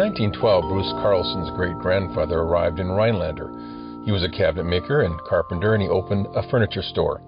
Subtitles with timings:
[0.00, 3.52] 1912, Bruce Carlson's great grandfather arrived in Rhinelander.
[4.06, 7.20] He was a cabinet maker and carpenter, and he opened a furniture store.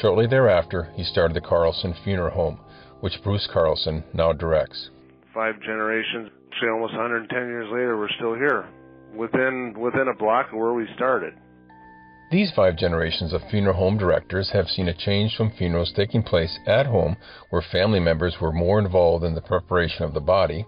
[0.00, 2.60] Shortly thereafter, he started the Carlson Funeral Home,
[3.00, 4.90] which Bruce Carlson now directs.
[5.34, 8.68] Five generations, say almost 110 years later, we're still here,
[9.16, 11.34] within within a block of where we started.
[12.30, 16.58] These five generations of funeral home directors have seen a change from funerals taking place
[16.66, 17.16] at home,
[17.50, 20.64] where family members were more involved in the preparation of the body,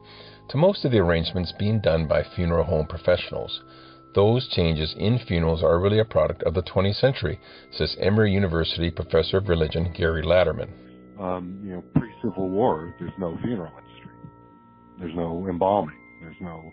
[0.48, 3.60] to most of the arrangements being done by funeral home professionals.
[4.14, 7.38] Those changes in funerals are really a product of the 20th century,
[7.70, 10.70] says Emory University professor of religion Gary Laderman.
[11.20, 14.12] Um, you know, pre-Civil War, there's no funeral industry.
[14.98, 15.98] There's no embalming.
[16.22, 16.72] There's no,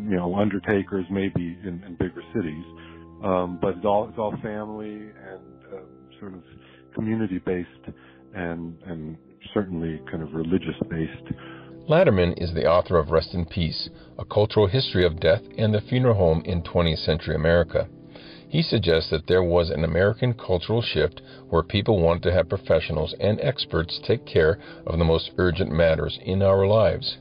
[0.00, 2.64] you know, undertakers maybe in, in bigger cities,
[3.24, 6.42] um, but it's all it's all family and uh, sort of
[6.94, 7.94] community-based
[8.34, 9.16] and and
[9.52, 11.34] certainly kind of religious-based
[11.88, 15.80] Laderman is the author of Rest in Peace, A Cultural History of Death and the
[15.80, 17.88] Funeral Home in 20th Century America.
[18.46, 23.14] He suggests that there was an American cultural shift where people wanted to have professionals
[23.18, 27.16] and experts take care of the most urgent matters in our lives.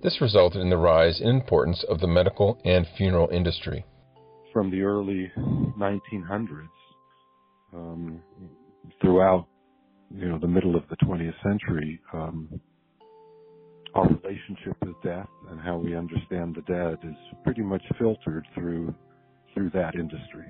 [0.00, 3.84] This resulted in the rise in importance of the medical and funeral industry.
[4.52, 6.68] From the early 1900s
[7.74, 8.22] um,
[9.00, 9.48] throughout
[10.14, 12.60] you know the middle of the 20th century, um,
[13.94, 18.94] our relationship with death and how we understand the dead is pretty much filtered through
[19.54, 20.44] through that industry.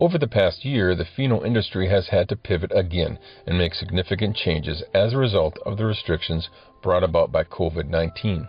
[0.00, 4.34] Over the past year, the funeral industry has had to pivot again and make significant
[4.34, 6.48] changes as a result of the restrictions
[6.82, 8.48] brought about by COVID 19.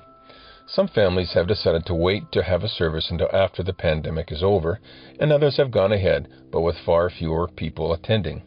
[0.68, 4.42] Some families have decided to wait to have a service until after the pandemic is
[4.42, 4.80] over,
[5.20, 8.42] and others have gone ahead, but with far fewer people attending.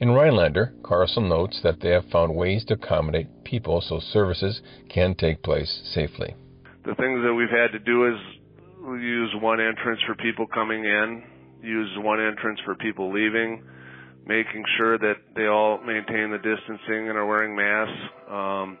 [0.00, 5.14] In Rhinelander, Carlson notes that they have found ways to accommodate people so services can
[5.14, 6.34] take place safely.
[6.86, 8.18] The things that we've had to do is
[8.98, 11.22] use one entrance for people coming in,
[11.62, 13.62] use one entrance for people leaving,
[14.26, 18.00] making sure that they all maintain the distancing and are wearing masks.
[18.26, 18.78] Um,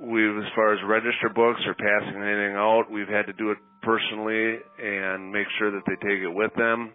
[0.00, 3.58] we've, as far as register books or passing anything out, we've had to do it
[3.80, 6.94] personally and make sure that they take it with them.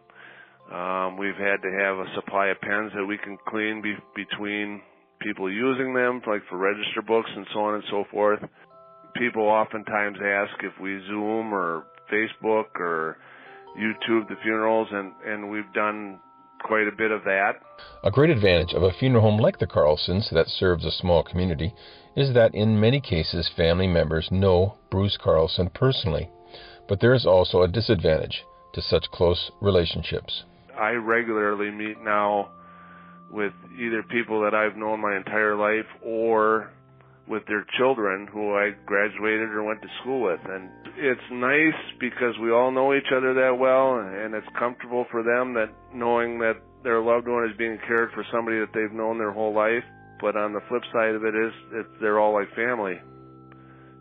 [0.72, 4.82] Um, we've had to have a supply of pens that we can clean be- between
[5.22, 8.40] people using them, like for register books and so on and so forth.
[9.16, 13.18] People oftentimes ask if we Zoom or Facebook or
[13.80, 16.20] YouTube the funerals, and, and we've done
[16.64, 17.54] quite a bit of that.
[18.04, 21.74] A great advantage of a funeral home like the Carlsons that serves a small community
[22.16, 26.30] is that in many cases family members know Bruce Carlson personally.
[26.88, 28.44] But there is also a disadvantage
[28.74, 30.44] to such close relationships.
[30.80, 32.50] I regularly meet now
[33.32, 36.72] with either people that I've known my entire life or
[37.28, 40.40] with their children who I graduated or went to school with.
[40.46, 45.24] And it's nice because we all know each other that well and it's comfortable for
[45.24, 49.18] them that knowing that their loved one is being cared for somebody that they've known
[49.18, 49.84] their whole life.
[50.22, 52.96] But on the flip side of it is it's they're all like family.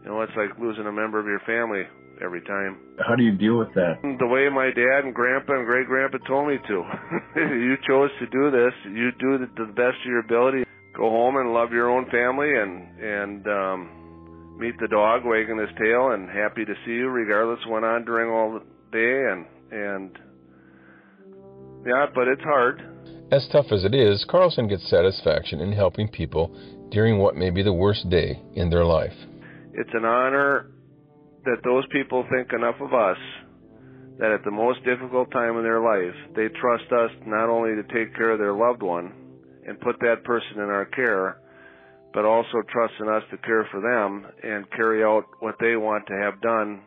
[0.04, 1.84] You know, it's like losing a member of your family
[2.22, 2.78] every time.
[3.06, 3.98] How do you deal with that?
[4.02, 6.82] The way my dad and grandpa and great grandpa told me to.
[7.36, 8.72] you chose to do this.
[8.84, 10.64] You do it to the best of your ability.
[10.97, 15.74] Go home and love your own family and and um, meet the dog wagging his
[15.78, 19.47] tail and happy to see you regardless what went on during all the day and
[19.72, 20.19] and
[21.86, 22.82] yeah, but it's hard.
[23.30, 26.54] As tough as it is, Carlson gets satisfaction in helping people
[26.91, 29.12] during what may be the worst day in their life.
[29.72, 30.70] It's an honor
[31.44, 33.19] that those people think enough of us
[34.19, 37.82] that at the most difficult time in their life, they trust us not only to
[37.93, 39.12] take care of their loved one
[39.66, 41.38] and put that person in our care,
[42.12, 46.06] but also trust in us to care for them and carry out what they want
[46.06, 46.81] to have done.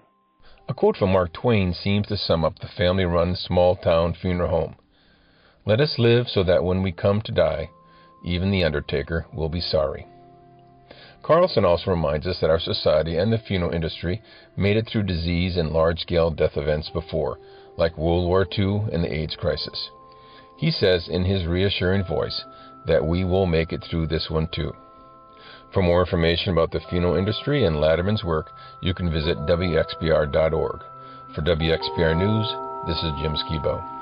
[0.70, 4.50] A quote from Mark Twain seems to sum up the family run small town funeral
[4.50, 4.76] home.
[5.66, 7.70] Let us live so that when we come to die,
[8.24, 10.08] even the undertaker will be sorry.
[11.24, 14.22] Carlson also reminds us that our society and the funeral industry
[14.56, 17.38] made it through disease and large scale death events before,
[17.78, 19.90] like World War II and the AIDS crisis.
[20.58, 22.44] He says in his reassuring voice
[22.86, 24.74] that we will make it through this one too.
[25.74, 30.84] For more information about the funeral industry and Laderman's work, you can visit WXPR.org.
[31.36, 32.48] For WXPR News,
[32.88, 33.97] this is Jim Skibo.